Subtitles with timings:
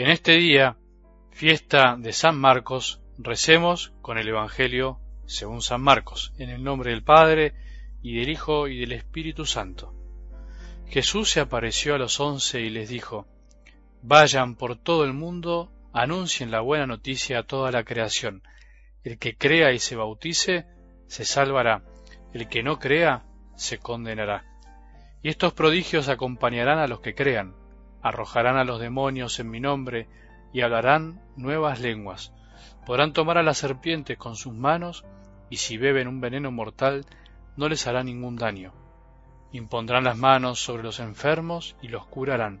[0.00, 0.78] En este día,
[1.30, 7.04] fiesta de San Marcos, recemos con el Evangelio según San Marcos, en el nombre del
[7.04, 7.52] Padre,
[8.00, 9.92] y del Hijo, y del Espíritu Santo.
[10.86, 13.28] Jesús se apareció a los once y les dijo,
[14.00, 18.42] Vayan por todo el mundo, anuncien la buena noticia a toda la creación.
[19.04, 20.64] El que crea y se bautice,
[21.08, 21.84] se salvará.
[22.32, 24.46] El que no crea, se condenará.
[25.22, 27.59] Y estos prodigios acompañarán a los que crean.
[28.02, 30.08] Arrojarán a los demonios en mi nombre
[30.52, 32.32] y hablarán nuevas lenguas.
[32.86, 35.04] Podrán tomar a las serpientes con sus manos
[35.48, 37.04] y si beben un veneno mortal
[37.56, 38.72] no les hará ningún daño.
[39.52, 42.60] Impondrán las manos sobre los enfermos y los curarán.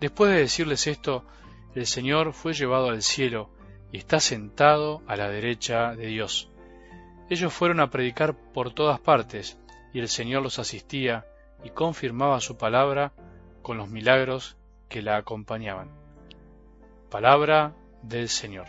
[0.00, 1.24] Después de decirles esto,
[1.74, 3.50] el Señor fue llevado al cielo
[3.90, 6.50] y está sentado a la derecha de Dios.
[7.30, 9.58] Ellos fueron a predicar por todas partes,
[9.92, 11.26] y el Señor los asistía
[11.64, 13.12] y confirmaba su palabra
[13.68, 14.56] con los milagros
[14.88, 15.90] que la acompañaban.
[17.10, 18.66] Palabra del Señor.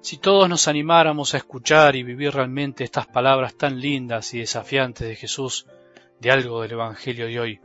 [0.00, 5.06] Si todos nos animáramos a escuchar y vivir realmente estas palabras tan lindas y desafiantes
[5.06, 5.66] de Jesús,
[6.18, 7.60] de algo del Evangelio de hoy,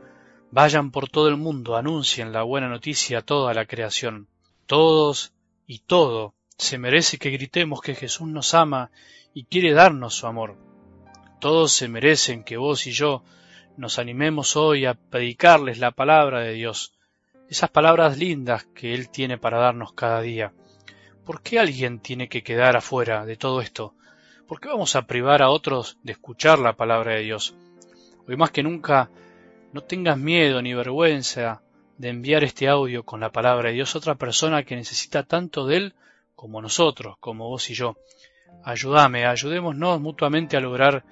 [0.50, 4.28] vayan por todo el mundo, anuncien la buena noticia a toda la creación.
[4.66, 5.32] Todos
[5.66, 8.90] y todo se merece que gritemos que Jesús nos ama
[9.34, 10.56] y quiere darnos su amor.
[11.40, 13.24] Todos se merecen que vos y yo
[13.76, 16.94] nos animemos hoy a predicarles la palabra de Dios,
[17.48, 20.52] esas palabras lindas que Él tiene para darnos cada día
[21.24, 23.94] ¿Por qué alguien tiene que quedar afuera de todo esto?
[24.48, 27.54] ¿Por qué vamos a privar a otros de escuchar la palabra de Dios?
[28.26, 29.08] Hoy más que nunca,
[29.72, 31.62] no tengas miedo ni vergüenza
[31.96, 35.64] de enviar este audio con la palabra de Dios a otra persona que necesita tanto
[35.64, 35.94] de Él
[36.34, 37.96] como nosotros, como vos y yo.
[38.64, 41.04] Ayúdame, ayudémonos mutuamente a lograr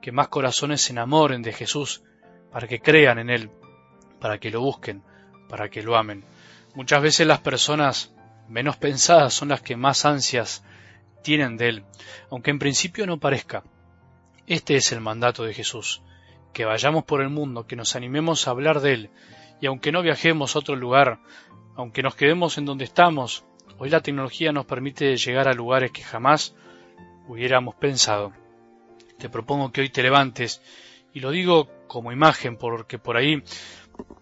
[0.00, 2.02] que más corazones se enamoren de Jesús,
[2.50, 3.50] para que crean en Él,
[4.20, 5.02] para que lo busquen,
[5.48, 6.24] para que lo amen.
[6.74, 8.14] Muchas veces las personas
[8.48, 10.64] menos pensadas son las que más ansias
[11.22, 11.84] tienen de Él,
[12.30, 13.64] aunque en principio no parezca.
[14.46, 16.02] Este es el mandato de Jesús,
[16.52, 19.10] que vayamos por el mundo, que nos animemos a hablar de Él,
[19.60, 21.18] y aunque no viajemos a otro lugar,
[21.74, 23.44] aunque nos quedemos en donde estamos,
[23.78, 26.54] hoy la tecnología nos permite llegar a lugares que jamás
[27.28, 28.32] hubiéramos pensado.
[29.18, 30.62] Te propongo que hoy te levantes,
[31.12, 33.42] y lo digo como imagen, porque por ahí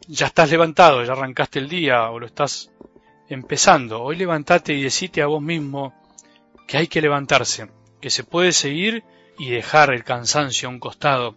[0.07, 2.71] ya estás levantado, ya arrancaste el día, o lo estás
[3.29, 4.03] empezando.
[4.03, 5.95] Hoy levantate y decite a vos mismo
[6.67, 7.69] que hay que levantarse,
[8.01, 9.05] que se puede seguir
[9.39, 11.37] y dejar el cansancio a un costado,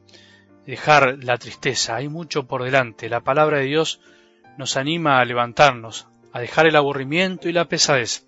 [0.65, 1.95] dejar la tristeza.
[1.95, 3.09] Hay mucho por delante.
[3.09, 3.99] La palabra de Dios
[4.57, 8.27] nos anima a levantarnos, a dejar el aburrimiento y la pesadez.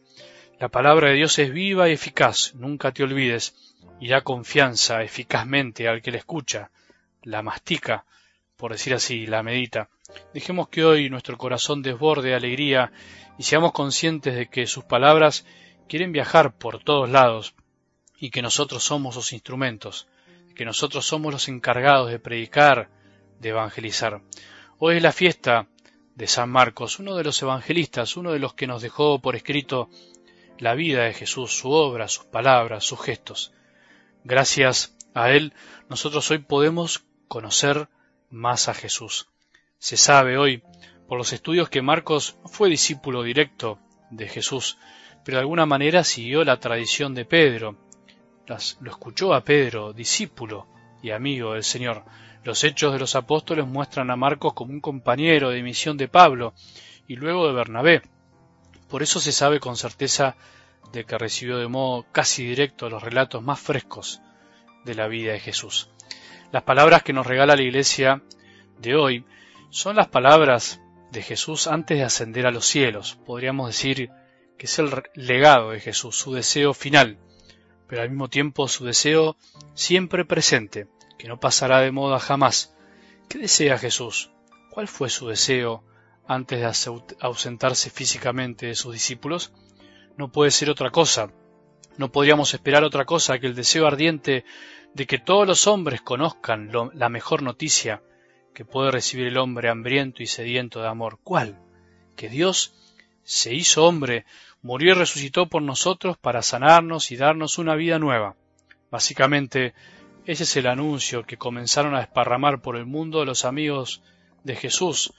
[0.59, 3.55] La palabra de Dios es viva y eficaz, nunca te olvides,
[3.99, 6.71] y da confianza eficazmente al que la escucha,
[7.23, 8.05] la mastica,
[8.57, 9.89] por decir así, la medita.
[10.33, 12.91] Dejemos que hoy nuestro corazón desborde de alegría
[13.37, 15.45] y seamos conscientes de que sus palabras
[15.87, 17.55] quieren viajar por todos lados
[18.17, 20.07] y que nosotros somos los instrumentos,
[20.55, 22.89] que nosotros somos los encargados de predicar,
[23.39, 24.21] de evangelizar.
[24.77, 25.67] Hoy es la fiesta
[26.19, 29.89] de San Marcos, uno de los evangelistas, uno de los que nos dejó por escrito
[30.57, 33.53] la vida de Jesús, su obra, sus palabras, sus gestos.
[34.25, 35.53] Gracias a él,
[35.87, 37.87] nosotros hoy podemos conocer
[38.29, 39.29] más a Jesús.
[39.77, 40.61] Se sabe hoy
[41.07, 43.79] por los estudios que Marcos fue discípulo directo
[44.11, 44.77] de Jesús,
[45.23, 47.77] pero de alguna manera siguió la tradición de Pedro.
[48.81, 50.67] lo escuchó a Pedro, discípulo
[51.01, 52.03] y amigo del Señor.
[52.43, 56.53] Los hechos de los apóstoles muestran a Marcos como un compañero de misión de Pablo
[57.07, 58.01] y luego de Bernabé.
[58.89, 60.35] Por eso se sabe con certeza
[60.91, 64.21] de que recibió de modo casi directo los relatos más frescos
[64.85, 65.89] de la vida de Jesús.
[66.51, 68.23] Las palabras que nos regala la iglesia
[68.79, 69.25] de hoy
[69.69, 70.81] son las palabras
[71.11, 73.19] de Jesús antes de ascender a los cielos.
[73.25, 74.09] Podríamos decir
[74.57, 77.17] que es el legado de Jesús, su deseo final,
[77.89, 79.35] pero al mismo tiempo su deseo
[79.73, 80.87] siempre presente,
[81.17, 82.75] que no pasará de moda jamás.
[83.27, 84.29] ¿Qué desea Jesús?
[84.69, 85.83] ¿Cuál fue su deseo
[86.27, 89.51] antes de ausentarse físicamente de sus discípulos?
[90.17, 91.31] No puede ser otra cosa.
[91.97, 94.45] No podríamos esperar otra cosa que el deseo ardiente
[94.93, 98.03] de que todos los hombres conozcan la mejor noticia
[98.53, 101.19] que puede recibir el hombre hambriento y sediento de amor.
[101.23, 101.59] ¿Cuál?
[102.15, 102.88] Que Dios
[103.29, 104.25] se hizo hombre,
[104.63, 108.35] murió y resucitó por nosotros para sanarnos y darnos una vida nueva.
[108.89, 109.75] Básicamente,
[110.25, 114.01] ese es el anuncio que comenzaron a desparramar por el mundo los amigos
[114.43, 115.13] de Jesús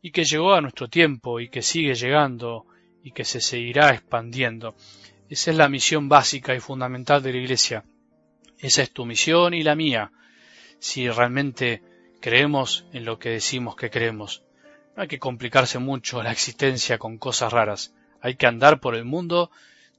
[0.00, 2.64] y que llegó a nuestro tiempo y que sigue llegando
[3.04, 4.74] y que se seguirá expandiendo.
[5.28, 7.84] Esa es la misión básica y fundamental de la Iglesia.
[8.58, 10.12] Esa es tu misión y la mía,
[10.78, 11.82] si realmente
[12.22, 14.44] creemos en lo que decimos que creemos.
[14.96, 17.94] No hay que complicarse mucho la existencia con cosas raras.
[18.20, 19.50] Hay que andar por el mundo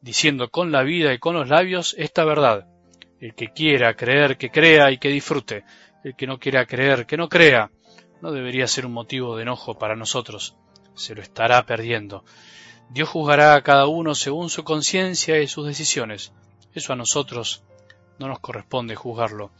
[0.02, 2.68] diciendo con la vida y con los labios esta verdad.
[3.20, 5.64] El que quiera creer, que crea y que disfrute.
[6.04, 7.72] El que no quiera creer, que no crea.
[8.22, 10.56] No debería ser un motivo de enojo para nosotros.
[10.96, 12.24] Se lo estará perdiendo.
[12.90, 16.34] Dios juzgará a cada uno según su conciencia y sus decisiones.
[16.74, 17.64] Eso a nosotros
[18.20, 19.52] no nos corresponde juzgarlo.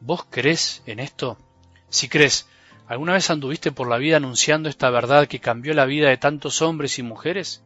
[0.00, 1.38] ¿Vos crees en esto?
[1.88, 2.48] Si crees,
[2.88, 6.62] ¿alguna vez anduviste por la vida anunciando esta verdad que cambió la vida de tantos
[6.62, 7.62] hombres y mujeres?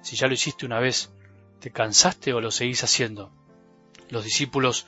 [0.00, 1.12] Si ya lo hiciste una vez,
[1.60, 3.30] ¿te cansaste o lo seguís haciendo?
[4.08, 4.86] Los discípulos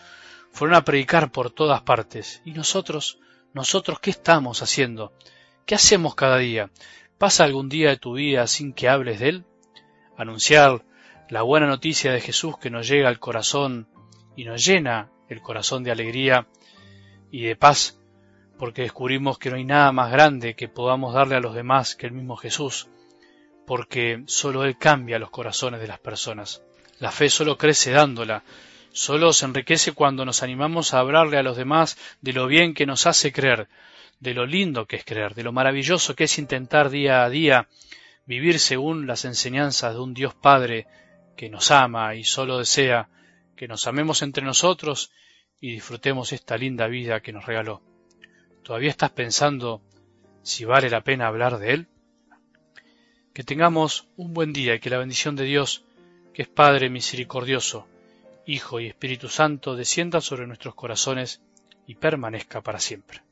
[0.52, 2.40] fueron a predicar por todas partes.
[2.44, 3.18] ¿Y nosotros?
[3.52, 5.12] ¿Nosotros qué estamos haciendo?
[5.66, 6.70] ¿Qué hacemos cada día?
[7.18, 9.44] ¿Pasa algún día de tu vida sin que hables de Él?
[10.16, 10.84] Anunciar
[11.28, 13.88] la buena noticia de Jesús que nos llega al corazón
[14.36, 16.46] y nos llena el corazón de alegría
[17.30, 17.98] y de paz,
[18.58, 22.06] porque descubrimos que no hay nada más grande que podamos darle a los demás que
[22.06, 22.88] el mismo Jesús,
[23.66, 26.62] porque solo Él cambia los corazones de las personas.
[27.00, 28.44] La fe solo crece dándola,
[28.92, 32.86] solo se enriquece cuando nos animamos a hablarle a los demás de lo bien que
[32.86, 33.68] nos hace creer,
[34.20, 37.68] de lo lindo que es creer, de lo maravilloso que es intentar día a día
[38.26, 40.86] vivir según las enseñanzas de un Dios Padre
[41.36, 43.08] que nos ama y solo desea
[43.56, 45.10] que nos amemos entre nosotros
[45.60, 47.93] y disfrutemos esta linda vida que nos regaló.
[48.64, 49.82] ¿Todavía estás pensando
[50.42, 51.86] si vale la pena hablar de Él?
[53.34, 55.84] Que tengamos un buen día y que la bendición de Dios,
[56.32, 57.86] que es Padre misericordioso,
[58.46, 61.42] Hijo y Espíritu Santo, descienda sobre nuestros corazones
[61.86, 63.23] y permanezca para siempre.